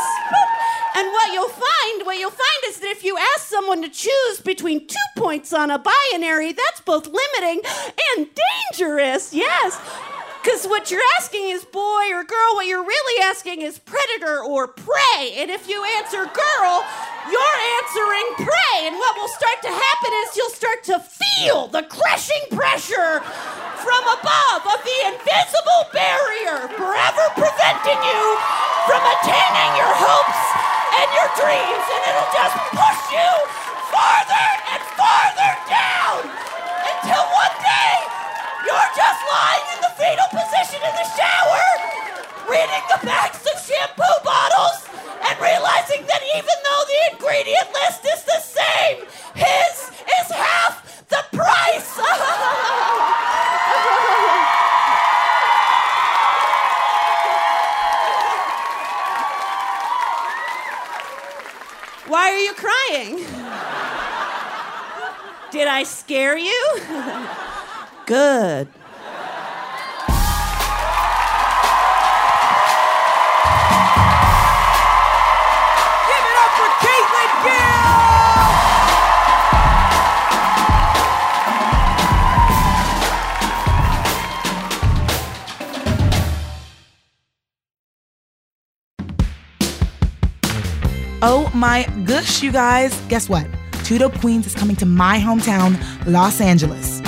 And 0.95 1.07
what 1.07 1.33
you'll 1.33 1.49
find, 1.49 2.05
what 2.05 2.17
you'll 2.17 2.31
find 2.31 2.63
is 2.67 2.79
that 2.79 2.89
if 2.89 3.03
you 3.03 3.17
ask 3.17 3.47
someone 3.47 3.81
to 3.81 3.89
choose 3.89 4.41
between 4.43 4.87
two 4.87 4.95
points 5.17 5.53
on 5.53 5.71
a 5.71 5.79
binary, 5.79 6.51
that's 6.51 6.81
both 6.81 7.07
limiting 7.07 7.61
and 8.15 8.27
dangerous. 8.71 9.33
Yes. 9.33 9.79
Because 10.43 10.65
what 10.65 10.89
you're 10.91 11.01
asking 11.19 11.49
is 11.49 11.65
boy 11.65 12.11
or 12.11 12.23
girl, 12.23 12.55
what 12.55 12.65
you're 12.65 12.83
really 12.83 13.23
asking 13.23 13.61
is 13.61 13.79
predator 13.79 14.43
or 14.43 14.67
prey. 14.67 15.35
And 15.37 15.49
if 15.49 15.67
you 15.67 15.83
answer 15.97 16.25
girl, 16.25 16.85
you're 17.27 17.59
answering 17.83 18.27
pray, 18.47 18.87
And 18.87 18.95
what 18.95 19.15
will 19.19 19.31
start 19.35 19.59
to 19.67 19.71
happen 19.71 20.11
is 20.23 20.37
you'll 20.37 20.55
start 20.55 20.83
to 20.87 20.97
feel 21.03 21.67
the 21.67 21.83
crushing 21.83 22.45
pressure 22.55 23.19
from 23.83 24.03
above 24.07 24.61
of 24.63 24.79
the 24.83 24.97
invisible 25.11 25.83
barrier 25.91 26.71
forever 26.79 27.25
preventing 27.35 27.99
you 27.99 28.23
from 28.87 29.01
attaining 29.03 29.71
your 29.75 29.93
hopes 29.99 30.41
and 30.99 31.07
your 31.15 31.29
dreams. 31.39 31.85
And 31.91 32.01
it'll 32.07 32.33
just 32.35 32.55
push 32.75 33.01
you 33.11 33.31
farther 33.91 34.47
and 34.75 34.81
farther 34.95 35.51
down 35.67 36.19
until 36.23 37.23
one 37.23 37.55
day 37.59 37.95
you're 38.67 38.91
just 38.95 39.21
lying 39.27 39.65
in 39.75 39.79
the 39.83 39.93
fetal 39.97 40.29
position 40.33 40.79
in 40.83 40.93
the 40.93 41.07
shower, 41.15 41.63
reading 42.49 42.85
the 42.91 43.01
backs 43.05 43.43
of 43.45 43.55
shampoo 43.61 44.15
bottles, 44.23 44.88
and 45.29 45.39
realizing 45.39 46.05
that 46.07 46.21
even 46.35 46.57
though 46.65 46.83
the 46.89 46.99
ingredient 47.13 47.69
list 47.73 48.01
is 48.05 48.23
the 48.23 48.39
same, 48.39 49.05
his 49.35 49.91
is 49.93 50.31
half 50.31 51.07
the 51.07 51.23
price. 51.31 51.97
Why 62.07 62.31
are 62.31 62.39
you 62.39 62.53
crying? 62.53 63.17
Did 65.51 65.67
I 65.67 65.83
scare 65.83 66.37
you? 66.37 66.79
Good. 68.07 68.67
Oh 91.31 91.51
my 91.53 91.85
gosh, 92.05 92.41
you 92.41 92.51
guys. 92.51 92.99
Guess 93.07 93.29
what? 93.29 93.45
Dope 93.87 94.19
Queens 94.19 94.47
is 94.47 94.55
coming 94.55 94.75
to 94.77 94.85
my 94.87 95.19
hometown, 95.19 95.77
Los 96.07 96.41
Angeles. 96.41 97.01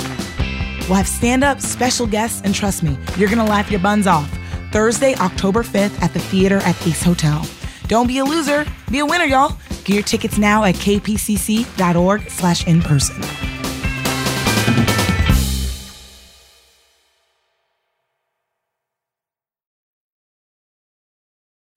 We'll 0.88 0.94
have 0.94 1.08
stand 1.08 1.42
up, 1.42 1.60
special 1.60 2.06
guests, 2.06 2.40
and 2.44 2.54
trust 2.54 2.84
me, 2.84 2.96
you're 3.16 3.28
gonna 3.28 3.44
laugh 3.44 3.68
your 3.68 3.80
buns 3.80 4.06
off. 4.06 4.30
Thursday, 4.70 5.16
October 5.16 5.64
5th 5.64 6.00
at 6.02 6.12
the 6.12 6.20
theater 6.20 6.58
at 6.58 6.86
Ace 6.86 7.02
Hotel. 7.02 7.44
Don't 7.88 8.06
be 8.06 8.18
a 8.18 8.24
loser, 8.24 8.64
be 8.92 9.00
a 9.00 9.06
winner, 9.06 9.24
y'all. 9.24 9.56
Get 9.84 9.90
your 9.90 10.02
tickets 10.04 10.38
now 10.38 10.62
at 10.62 10.76
kpcc.org 10.76 12.30
slash 12.30 12.66
in 12.68 12.80
person. 12.80 13.51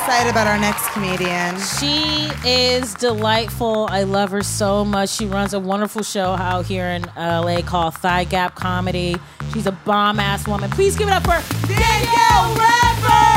Excited 0.00 0.30
about 0.30 0.46
our 0.46 0.58
next 0.58 0.88
comedian. 0.92 1.60
She 1.60 2.30
is 2.42 2.94
delightful. 2.94 3.86
I 3.90 4.04
love 4.04 4.30
her 4.30 4.42
so 4.42 4.82
much. 4.82 5.10
She 5.10 5.26
runs 5.26 5.52
a 5.52 5.60
wonderful 5.60 6.02
show 6.02 6.30
out 6.30 6.64
here 6.64 6.86
in 6.86 7.02
LA 7.18 7.60
called 7.60 7.96
Thigh 7.96 8.24
Gap 8.24 8.54
Comedy. 8.54 9.16
She's 9.52 9.66
a 9.66 9.72
bomb 9.72 10.18
ass 10.18 10.48
woman. 10.48 10.70
Please 10.70 10.96
give 10.96 11.08
it 11.08 11.12
up 11.12 11.24
for 11.24 11.66
Danielle 11.66 12.56
Radford! 12.56 13.29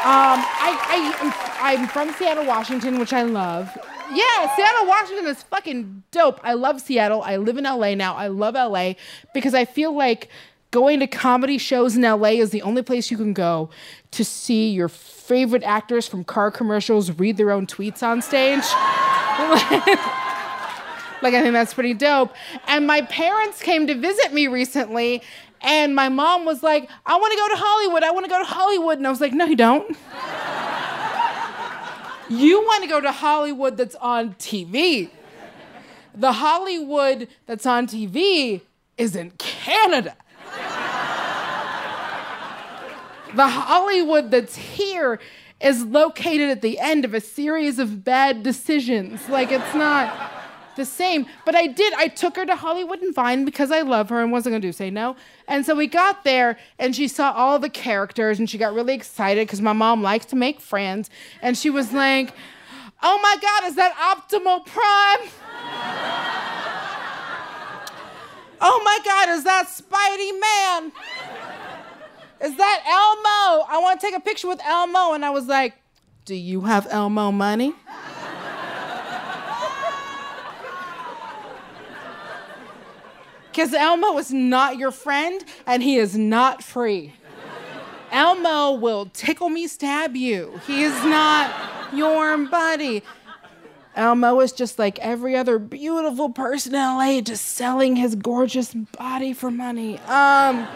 Um, 0.00 0.40
I, 0.40 0.78
I, 1.60 1.72
I'm 1.74 1.86
from 1.88 2.12
Seattle, 2.14 2.46
Washington, 2.46 2.98
which 2.98 3.12
I 3.12 3.22
love. 3.22 3.68
Yeah, 4.10 4.56
Seattle, 4.56 4.86
Washington 4.86 5.26
is 5.26 5.42
fucking 5.42 6.02
dope. 6.10 6.40
I 6.42 6.54
love 6.54 6.80
Seattle. 6.80 7.22
I 7.22 7.36
live 7.36 7.58
in 7.58 7.64
LA 7.64 7.94
now. 7.94 8.14
I 8.16 8.28
love 8.28 8.54
LA 8.54 8.94
because 9.34 9.52
I 9.54 9.66
feel 9.66 9.94
like 9.94 10.28
going 10.70 11.00
to 11.00 11.06
comedy 11.06 11.58
shows 11.58 11.96
in 11.96 12.02
LA 12.02 12.30
is 12.30 12.50
the 12.50 12.62
only 12.62 12.82
place 12.82 13.10
you 13.10 13.18
can 13.18 13.34
go 13.34 13.68
to 14.12 14.24
see 14.24 14.70
your 14.70 14.88
favorite 14.88 15.64
actors 15.64 16.08
from 16.08 16.24
car 16.24 16.50
commercials 16.50 17.10
read 17.18 17.36
their 17.36 17.50
own 17.50 17.66
tweets 17.66 18.02
on 18.02 18.22
stage. 18.22 18.64
Like, 21.22 21.34
I 21.34 21.42
think 21.42 21.52
that's 21.52 21.74
pretty 21.74 21.94
dope. 21.94 22.32
And 22.66 22.86
my 22.86 23.02
parents 23.02 23.62
came 23.62 23.86
to 23.86 23.94
visit 23.94 24.32
me 24.32 24.46
recently, 24.46 25.22
and 25.62 25.94
my 25.94 26.08
mom 26.08 26.44
was 26.44 26.62
like, 26.62 26.88
I 27.04 27.16
want 27.16 27.32
to 27.32 27.36
go 27.36 27.48
to 27.48 27.56
Hollywood. 27.56 28.02
I 28.02 28.10
want 28.12 28.24
to 28.24 28.30
go 28.30 28.38
to 28.38 28.44
Hollywood. 28.44 28.98
And 28.98 29.06
I 29.06 29.10
was 29.10 29.20
like, 29.20 29.32
No, 29.32 29.44
you 29.44 29.56
don't. 29.56 29.88
you 32.30 32.60
want 32.64 32.82
to 32.82 32.88
go 32.88 33.00
to 33.00 33.12
Hollywood 33.12 33.76
that's 33.76 33.94
on 33.96 34.34
TV. 34.34 35.10
The 36.14 36.32
Hollywood 36.32 37.28
that's 37.46 37.66
on 37.66 37.86
TV 37.86 38.62
is 38.96 39.14
in 39.16 39.30
Canada. 39.32 40.16
The 43.34 43.46
Hollywood 43.46 44.30
that's 44.32 44.56
here 44.56 45.20
is 45.60 45.84
located 45.84 46.50
at 46.50 46.62
the 46.62 46.80
end 46.80 47.04
of 47.04 47.14
a 47.14 47.20
series 47.20 47.78
of 47.78 48.02
bad 48.02 48.42
decisions. 48.42 49.28
Like, 49.28 49.52
it's 49.52 49.74
not 49.74 50.32
the 50.80 50.86
same. 50.86 51.26
But 51.44 51.54
I 51.54 51.68
did. 51.68 51.92
I 51.92 52.08
took 52.08 52.34
her 52.36 52.46
to 52.46 52.56
Hollywood 52.56 53.02
and 53.02 53.14
Vine 53.14 53.44
because 53.44 53.70
I 53.70 53.82
love 53.82 54.08
her 54.08 54.20
and 54.20 54.32
wasn't 54.32 54.54
going 54.54 54.62
to 54.62 54.68
do? 54.68 54.72
say 54.72 54.88
no. 54.90 55.14
And 55.46 55.66
so 55.66 55.74
we 55.74 55.86
got 55.86 56.24
there 56.24 56.58
and 56.78 56.96
she 56.96 57.06
saw 57.06 57.32
all 57.32 57.58
the 57.58 57.68
characters 57.68 58.38
and 58.38 58.48
she 58.48 58.56
got 58.56 58.72
really 58.72 58.94
excited 58.94 59.46
because 59.46 59.60
my 59.60 59.74
mom 59.74 60.02
likes 60.02 60.24
to 60.26 60.36
make 60.36 60.60
friends. 60.60 61.10
And 61.42 61.56
she 61.56 61.70
was 61.70 61.92
like, 61.92 62.32
Oh 63.02 63.18
my 63.22 63.36
God, 63.40 63.64
is 63.68 63.76
that 63.76 63.94
Optimal 63.96 64.66
Prime? 64.66 65.30
oh 68.60 68.82
my 68.84 68.98
God, 69.04 69.30
is 69.30 69.44
that 69.44 69.68
Spidey 69.68 70.38
Man? 70.40 70.92
Is 72.42 72.56
that 72.56 72.82
Elmo? 72.86 73.64
I 73.68 73.78
want 73.82 74.00
to 74.00 74.06
take 74.06 74.16
a 74.16 74.20
picture 74.20 74.48
with 74.48 74.60
Elmo. 74.64 75.12
And 75.12 75.24
I 75.24 75.30
was 75.30 75.46
like, 75.46 75.74
Do 76.24 76.34
you 76.34 76.62
have 76.62 76.88
Elmo 76.90 77.30
money? 77.32 77.74
Because 83.50 83.74
Elmo 83.74 84.16
is 84.18 84.32
not 84.32 84.78
your 84.78 84.90
friend 84.90 85.44
and 85.66 85.82
he 85.82 85.96
is 85.96 86.16
not 86.16 86.62
free. 86.62 87.14
Elmo 88.12 88.72
will 88.72 89.06
tickle 89.06 89.48
me, 89.48 89.66
stab 89.66 90.16
you. 90.16 90.60
He 90.66 90.82
is 90.82 91.04
not 91.04 91.54
your 91.92 92.36
buddy. 92.46 93.02
Elmo 93.96 94.40
is 94.40 94.52
just 94.52 94.78
like 94.78 94.98
every 95.00 95.36
other 95.36 95.58
beautiful 95.58 96.30
person 96.30 96.74
in 96.74 96.80
LA, 96.80 97.20
just 97.20 97.44
selling 97.44 97.96
his 97.96 98.14
gorgeous 98.14 98.72
body 98.72 99.32
for 99.32 99.50
money. 99.50 99.98
Um, 100.00 100.66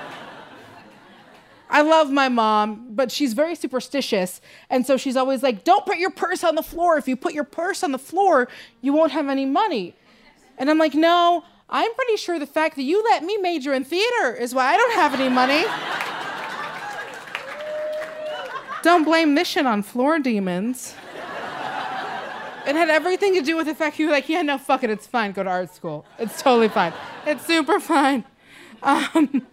I 1.71 1.83
love 1.83 2.11
my 2.11 2.29
mom, 2.29 2.89
but 2.91 3.11
she's 3.11 3.33
very 3.33 3.55
superstitious. 3.55 4.41
And 4.69 4.87
so 4.87 4.97
she's 4.97 5.17
always 5.17 5.43
like, 5.43 5.65
don't 5.65 5.87
put 5.87 5.99
your 5.99 6.11
purse 6.11 6.45
on 6.45 6.55
the 6.55 6.63
floor. 6.63 6.99
If 6.99 7.09
you 7.09 7.17
put 7.17 7.35
your 7.35 7.45
purse 7.45 7.83
on 7.83 7.93
the 7.93 7.99
floor, 7.99 8.49
you 8.81 8.93
won't 8.93 9.13
have 9.13 9.29
any 9.29 9.47
money. 9.47 9.95
And 10.59 10.71
I'm 10.71 10.79
like, 10.79 10.95
no, 10.95 11.45
I'm 11.75 11.93
pretty 11.93 12.17
sure 12.19 12.39
the 12.39 12.47
fact 12.47 12.77
that 12.77 12.85
you 12.85 13.03
let 13.03 13.25
me 13.25 13.37
major 13.37 13.75
in 13.75 13.83
theater 13.83 14.33
is 14.33 14.55
why 14.55 14.67
I 14.67 14.77
don't 14.77 14.95
have 14.95 15.13
any 15.13 15.29
money. 15.29 15.65
don't 18.85 19.03
blame 19.03 19.35
this 19.35 19.57
on 19.57 19.83
floor 19.83 20.21
demons. 20.21 20.95
It 22.65 22.77
had 22.77 22.91
everything 22.91 23.35
to 23.35 23.43
do 23.43 23.57
with 23.57 23.67
the 23.67 23.75
fact 23.75 23.99
you 23.99 24.07
were 24.07 24.13
like, 24.13 24.29
yeah, 24.29 24.43
no, 24.43 24.57
fuck 24.57 24.85
it, 24.85 24.91
it's 24.91 25.09
fine. 25.09 25.33
Go 25.33 25.43
to 25.43 25.51
art 25.51 25.75
school. 25.75 26.07
It's 26.17 26.41
totally 26.41 26.69
fine. 26.69 26.93
It's 27.27 27.45
super 27.45 27.81
fine. 27.81 28.23
Um, 28.85 29.45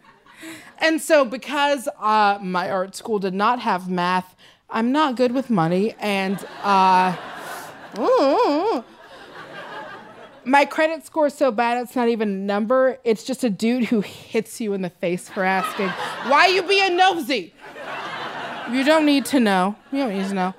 and 0.78 1.02
so, 1.02 1.26
because 1.26 1.90
uh, 2.00 2.38
my 2.40 2.70
art 2.70 2.96
school 2.96 3.18
did 3.18 3.34
not 3.34 3.60
have 3.62 3.90
math, 3.90 4.36
I'm 4.70 4.92
not 4.92 5.16
good 5.16 5.32
with 5.32 5.50
money, 5.50 5.96
and 6.00 6.38
uh, 6.62 7.16
ooh, 7.98 8.84
my 10.43 10.65
credit 10.65 11.06
score 11.06 11.27
is 11.27 11.34
so 11.34 11.51
bad 11.51 11.82
it's 11.82 11.95
not 11.95 12.10
even 12.10 12.30
a 12.30 12.32
number. 12.32 12.97
It's 13.04 13.23
just 13.23 13.43
a 13.43 13.49
dude 13.49 13.86
who 13.86 14.01
hits 14.01 14.60
you 14.60 14.73
in 14.73 14.82
the 14.82 14.89
face 14.89 15.30
for 15.30 15.43
asking, 15.43 15.89
"Why 16.30 16.47
you 16.47 16.63
being 16.63 16.97
nosy?" 16.97 17.54
You 18.71 18.84
don't 18.84 19.06
need 19.06 19.25
to 19.25 19.39
know. 19.39 19.75
You 19.91 19.99
don't 19.99 20.17
need 20.17 20.27
to 20.27 20.34
know. 20.34 20.54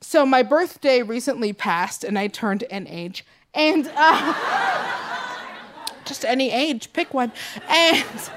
So 0.00 0.26
my 0.26 0.42
birthday 0.42 1.02
recently 1.02 1.52
passed, 1.52 2.04
and 2.04 2.18
I 2.18 2.28
turned 2.28 2.64
an 2.64 2.86
age, 2.86 3.24
and 3.54 3.90
uh, 3.96 4.34
just 6.04 6.24
any 6.24 6.50
age, 6.52 6.92
pick 6.92 7.12
one, 7.14 7.32
and 7.68 8.30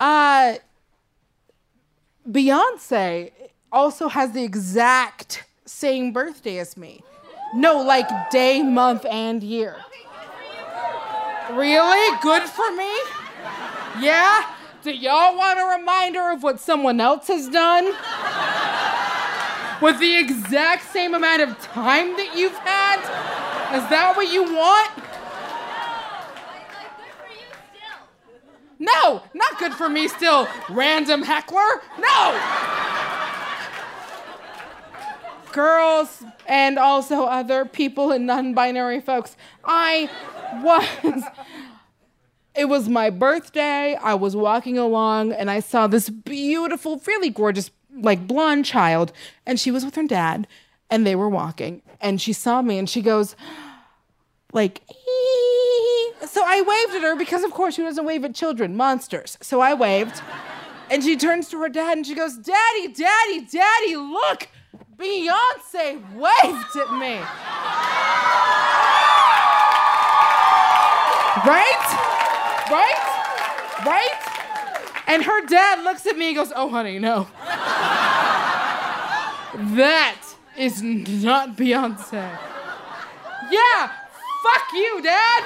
uh, 0.00 0.54
Beyonce 2.28 3.30
also 3.72 4.08
has 4.08 4.32
the 4.32 4.42
exact 4.42 5.44
same 5.64 6.12
birthday 6.12 6.58
as 6.58 6.76
me. 6.76 7.02
No, 7.54 7.80
like 7.80 8.08
day, 8.30 8.62
month, 8.62 9.06
and 9.08 9.40
year. 9.40 9.76
Really? 11.52 12.18
Good 12.20 12.42
for 12.42 12.74
me? 12.74 12.90
Yeah? 14.00 14.50
Do 14.82 14.90
y'all 14.90 15.36
want 15.36 15.60
a 15.60 15.78
reminder 15.78 16.30
of 16.30 16.42
what 16.42 16.58
someone 16.58 17.00
else 17.00 17.28
has 17.28 17.48
done? 17.48 17.84
With 19.80 20.00
the 20.00 20.16
exact 20.16 20.90
same 20.90 21.14
amount 21.14 21.42
of 21.42 21.58
time 21.60 22.16
that 22.16 22.36
you've 22.36 22.56
had? 22.58 22.98
Is 23.76 23.88
that 23.88 24.16
what 24.16 24.32
you 24.32 24.42
want? 24.42 24.90
No! 24.96 25.04
Good 26.98 27.12
for 27.18 27.28
you 27.30 27.46
still! 27.70 28.00
No, 28.80 29.22
not 29.32 29.58
good 29.60 29.74
for 29.74 29.88
me 29.88 30.08
still. 30.08 30.48
Random 30.68 31.22
heckler? 31.22 31.82
No! 32.00 32.83
Girls 35.54 36.24
and 36.48 36.80
also 36.80 37.26
other 37.26 37.64
people 37.64 38.10
and 38.10 38.26
non 38.26 38.54
binary 38.54 39.00
folks, 39.00 39.36
I 39.64 40.10
was. 40.62 41.22
It 42.56 42.66
was 42.66 42.88
my 42.88 43.10
birthday. 43.10 43.96
I 43.96 44.14
was 44.14 44.36
walking 44.36 44.78
along 44.78 45.32
and 45.32 45.50
I 45.50 45.58
saw 45.58 45.88
this 45.88 46.08
beautiful, 46.08 47.02
really 47.06 47.30
gorgeous, 47.30 47.70
like 47.92 48.28
blonde 48.28 48.64
child, 48.64 49.12
and 49.44 49.58
she 49.58 49.72
was 49.72 49.84
with 49.84 49.96
her 49.96 50.06
dad, 50.06 50.46
and 50.88 51.04
they 51.04 51.16
were 51.16 51.28
walking. 51.28 51.82
And 52.00 52.20
she 52.20 52.32
saw 52.32 52.62
me 52.62 52.78
and 52.78 52.88
she 52.88 53.02
goes, 53.02 53.34
like, 54.52 54.82
"Ee." 54.88 56.12
so 56.26 56.42
I 56.44 56.62
waved 56.62 56.96
at 56.96 57.02
her 57.02 57.16
because, 57.16 57.44
of 57.44 57.50
course, 57.52 57.74
she 57.74 57.82
doesn't 57.82 58.04
wave 58.04 58.24
at 58.24 58.34
children, 58.34 58.76
monsters. 58.76 59.38
So 59.40 59.60
I 59.60 59.74
waved. 59.74 60.20
And 60.90 61.02
she 61.02 61.16
turns 61.16 61.48
to 61.50 61.60
her 61.60 61.68
dad 61.68 61.96
and 61.96 62.06
she 62.06 62.14
goes, 62.14 62.36
Daddy, 62.36 62.88
Daddy, 62.88 63.46
Daddy, 63.50 63.96
look! 63.96 64.48
Beyonce 64.96 66.00
waved 66.14 66.76
at 66.76 66.92
me. 66.92 67.18
Right? 71.44 71.86
Right? 72.70 73.00
Right? 73.84 74.20
And 75.06 75.22
her 75.24 75.46
dad 75.46 75.82
looks 75.84 76.06
at 76.06 76.16
me 76.16 76.28
and 76.28 76.36
goes, 76.36 76.52
Oh, 76.54 76.68
honey, 76.68 76.98
no. 76.98 77.26
that 79.76 80.22
is 80.56 80.82
not 80.82 81.56
Beyonce. 81.56 82.38
Yeah, 83.50 83.90
fuck 84.42 84.72
you, 84.72 85.02
dad. 85.02 85.44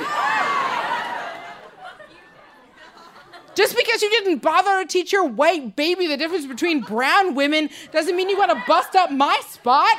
Just 3.59 3.75
because 3.75 4.03
you 4.03 4.11
didn't 4.11 4.39
bother 4.39 4.83
to 4.83 4.87
teach 4.87 5.13
your 5.13 5.25
white 5.25 5.75
baby 5.75 6.07
the 6.07 6.17
difference 6.17 6.47
between 6.47 6.81
brown 6.81 7.35
women 7.35 7.69
doesn't 7.91 8.15
mean 8.15 8.29
you 8.29 8.37
gotta 8.37 8.63
bust 8.69 8.95
up 8.95 9.11
my 9.11 9.37
spot. 9.49 9.99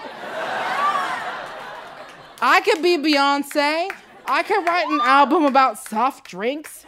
I 2.41 2.61
could 2.63 2.81
be 2.81 2.97
Beyonce. 2.97 3.91
I 4.25 4.43
could 4.43 4.65
write 4.65 4.87
an 4.87 5.01
album 5.03 5.43
about 5.43 5.77
soft 5.77 6.25
drinks. 6.25 6.85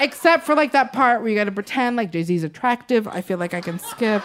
Except 0.00 0.46
for 0.46 0.54
like 0.54 0.72
that 0.72 0.94
part 0.94 1.20
where 1.20 1.28
you 1.28 1.36
gotta 1.36 1.52
pretend 1.52 1.96
like 1.96 2.10
Jay 2.10 2.22
Z's 2.22 2.42
attractive. 2.42 3.06
I 3.06 3.20
feel 3.20 3.36
like 3.36 3.52
I 3.52 3.60
can 3.60 3.78
skip 3.78 4.22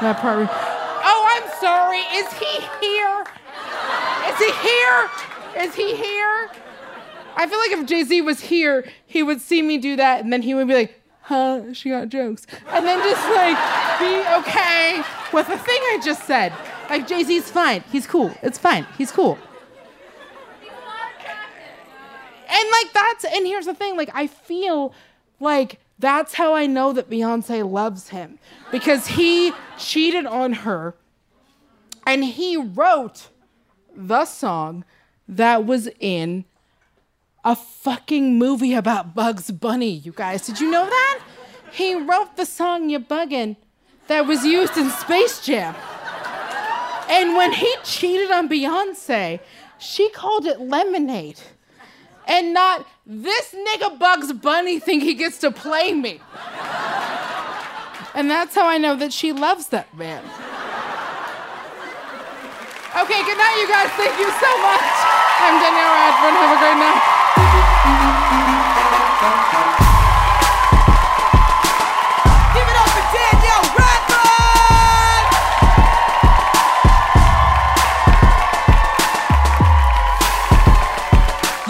that 0.00 0.16
part. 0.16 0.38
Where, 0.38 0.48
oh, 0.50 1.26
I'm 1.28 1.60
sorry. 1.60 1.98
Is 2.16 2.32
he 2.32 2.62
here? 2.80 3.26
Is 4.30 4.38
he 4.38 4.50
here? 4.66 5.10
Is 5.62 5.74
he 5.74 5.94
here? 5.94 6.63
I 7.36 7.46
feel 7.46 7.58
like 7.58 7.72
if 7.72 7.86
Jay 7.86 8.04
Z 8.04 8.20
was 8.22 8.40
here, 8.40 8.88
he 9.06 9.22
would 9.22 9.40
see 9.40 9.62
me 9.62 9.78
do 9.78 9.96
that 9.96 10.22
and 10.22 10.32
then 10.32 10.42
he 10.42 10.54
would 10.54 10.68
be 10.68 10.74
like, 10.74 11.00
huh, 11.22 11.72
she 11.72 11.90
got 11.90 12.08
jokes. 12.08 12.46
And 12.68 12.86
then 12.86 12.98
just 13.00 13.28
like 13.30 13.58
be 13.98 14.22
okay 14.40 15.02
with 15.32 15.48
the 15.48 15.58
thing 15.58 15.80
I 15.80 16.00
just 16.02 16.24
said. 16.24 16.52
Like, 16.88 17.06
Jay 17.06 17.24
Z's 17.24 17.50
fine. 17.50 17.82
He's 17.90 18.06
cool. 18.06 18.32
It's 18.42 18.58
fine. 18.58 18.86
He's 18.98 19.10
cool. 19.10 19.38
And 22.54 22.70
like 22.70 22.92
that's 22.92 23.24
and 23.24 23.46
here's 23.46 23.66
the 23.66 23.74
thing, 23.74 23.96
like 23.96 24.10
I 24.14 24.28
feel 24.28 24.94
like 25.40 25.80
that's 25.98 26.34
how 26.34 26.54
I 26.54 26.66
know 26.66 26.92
that 26.92 27.10
Beyonce 27.10 27.68
loves 27.68 28.10
him 28.10 28.38
because 28.70 29.08
he 29.08 29.52
cheated 29.76 30.24
on 30.24 30.52
her 30.52 30.94
and 32.06 32.24
he 32.24 32.56
wrote 32.56 33.28
the 33.96 34.24
song 34.24 34.84
that 35.26 35.64
was 35.64 35.88
in 35.98 36.44
a 37.44 37.54
fucking 37.54 38.38
movie 38.38 38.74
about 38.74 39.14
Bugs 39.14 39.50
Bunny, 39.50 39.90
you 39.90 40.12
guys. 40.12 40.46
Did 40.46 40.60
you 40.60 40.70
know 40.70 40.86
that? 40.86 41.20
He 41.72 41.94
wrote 41.94 42.36
the 42.36 42.46
song 42.46 42.88
You 42.88 43.00
Buggin' 43.00 43.56
that 44.06 44.26
was 44.26 44.44
used 44.44 44.76
in 44.76 44.90
Space 44.90 45.44
Jam. 45.44 45.74
And 47.10 47.36
when 47.36 47.52
he 47.52 47.72
cheated 47.84 48.30
on 48.30 48.48
Beyonce, 48.48 49.40
she 49.78 50.08
called 50.10 50.46
it 50.46 50.60
Lemonade 50.60 51.40
and 52.26 52.54
not 52.54 52.86
this 53.06 53.54
nigga 53.54 53.98
Bugs 53.98 54.32
Bunny 54.32 54.78
think 54.78 55.02
he 55.02 55.14
gets 55.14 55.38
to 55.38 55.50
play 55.50 55.92
me. 55.92 56.20
And 58.14 58.30
that's 58.30 58.54
how 58.54 58.66
I 58.66 58.78
know 58.78 58.96
that 58.96 59.12
she 59.12 59.32
loves 59.32 59.68
that 59.68 59.94
man. 59.96 60.22
Okay, 62.94 63.20
good 63.26 63.36
night, 63.36 63.58
you 63.60 63.68
guys. 63.68 63.90
Thank 63.98 64.16
you 64.18 64.30
so 64.30 64.50
much. 64.62 64.86
I'm 65.42 65.60
Danielle 65.60 65.92
Radford. 65.92 66.34
Have 66.38 66.56
a 66.56 66.60
great 66.62 66.78
night. 66.78 67.13
Danielle 73.14 73.64
Radford! 73.76 74.34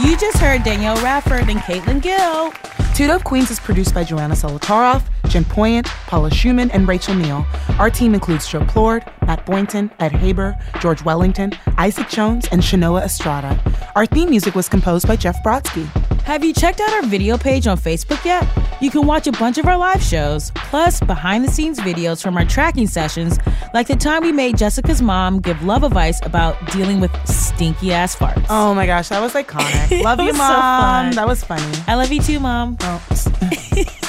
You 0.07 0.17
just 0.17 0.39
heard 0.39 0.63
Danielle 0.63 0.97
Radford 1.03 1.49
and 1.49 1.61
Caitlin 1.61 2.01
Gill. 2.03 2.53
Dope 2.97 3.25
Queens 3.25 3.51
is 3.51 3.59
produced 3.61 3.93
by 3.95 4.05
Joanna 4.05 4.35
Solotaroff, 4.35 5.03
Jen 5.35 5.45
Poyant, 5.45 5.87
Paula 6.07 6.31
Schumann, 6.31 6.71
and 6.71 6.87
Rachel 6.87 7.13
Neal. 7.17 7.45
Our 7.81 7.91
team 7.91 8.15
includes 8.15 8.47
Joe 8.47 8.61
Plourde, 8.61 9.05
Matt 9.27 9.45
Boynton, 9.45 9.91
Ed 9.99 10.13
Haber, 10.13 10.57
George 10.81 11.03
Wellington, 11.05 11.53
Isaac 11.77 12.09
Jones, 12.09 12.47
and 12.53 12.63
Shanoa 12.63 13.03
Estrada. 13.03 13.59
Our 13.97 14.07
theme 14.07 14.31
music 14.31 14.55
was 14.55 14.69
composed 14.69 15.09
by 15.09 15.17
Jeff 15.17 15.43
Brodsky. 15.43 15.87
Have 16.23 16.45
you 16.45 16.55
checked 16.55 16.81
out 16.81 16.93
our 16.93 17.03
video 17.03 17.37
page 17.37 17.67
on 17.67 17.77
Facebook 17.77 18.25
yet? 18.25 18.47
You 18.81 18.93
can 18.93 19.09
watch 19.09 19.27
a 19.27 19.33
bunch 19.33 19.59
of 19.59 19.67
our 19.67 19.77
live 19.77 20.01
shows, 20.01 20.53
plus 20.55 21.01
behind 21.01 21.45
the 21.45 21.51
scenes 21.51 21.81
videos 21.81 22.23
from 22.23 22.37
our 22.37 22.45
tracking 22.45 22.87
sessions, 22.87 23.37
like 23.75 23.89
the 23.89 23.97
time 23.97 24.23
we 24.23 24.31
made 24.31 24.57
Jessica's 24.57 25.03
mom 25.03 25.41
give 25.41 25.65
love 25.65 25.83
advice 25.83 26.25
about 26.25 26.55
dealing 26.71 27.01
with 27.01 27.11
stinky 27.29 27.93
ass 27.93 28.15
farts. 28.15 28.47
Oh 28.49 28.73
my 28.73 28.87
gosh, 28.87 29.09
that 29.09 29.21
was 29.21 29.33
iconic. 29.43 30.01
Love 30.05 30.19
That 30.19 30.23
you, 30.27 30.29
was 30.29 30.37
so 30.37 30.43
mom. 30.47 31.07
fun. 31.07 31.11
that 31.17 31.27
was 31.27 31.43
funny. 31.43 31.77
I 31.89 31.97
love 31.97 32.13
you 32.13 32.21
too, 32.23 32.39
mom. 32.39 32.77
Oh. 32.83 33.03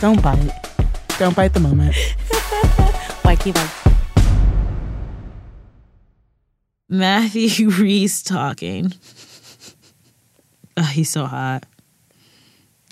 Don't 0.00 0.22
bite. 0.22 0.52
Don't 1.18 1.34
bite 1.34 1.54
the 1.54 1.60
moment. 1.60 1.94
Wakey 3.24 3.54
bye. 3.54 3.70
Matthew 6.88 7.70
Rhys 7.80 8.22
talking. 8.22 8.92
Oh, 10.76 10.82
he's 10.82 11.10
so 11.10 11.24
hot. 11.24 11.64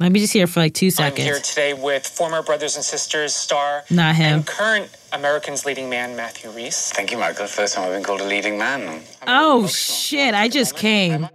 Let 0.00 0.10
me 0.10 0.18
just 0.18 0.32
hear 0.32 0.46
for 0.48 0.58
like 0.60 0.74
two 0.74 0.90
seconds. 0.90 1.20
I'm 1.20 1.24
here 1.34 1.40
today 1.40 1.74
with 1.74 2.04
former 2.06 2.42
Brothers 2.42 2.74
and 2.74 2.84
Sisters 2.84 3.32
star 3.34 3.84
Not 3.90 4.16
him. 4.16 4.38
and 4.38 4.46
current 4.46 4.88
Americans 5.12 5.64
leading 5.64 5.88
man 5.88 6.16
Matthew 6.16 6.50
Rhys. 6.50 6.90
Thank 6.90 7.12
you, 7.12 7.18
Michael. 7.18 7.46
First 7.46 7.74
time 7.74 7.84
I've 7.84 7.92
been 7.92 8.02
called 8.02 8.20
a 8.20 8.24
leading 8.24 8.58
man. 8.58 8.88
I'm 8.88 9.02
Oh 9.28 9.66
shit! 9.68 10.34
I 10.34 10.48
just 10.48 10.74
came. 10.76 11.28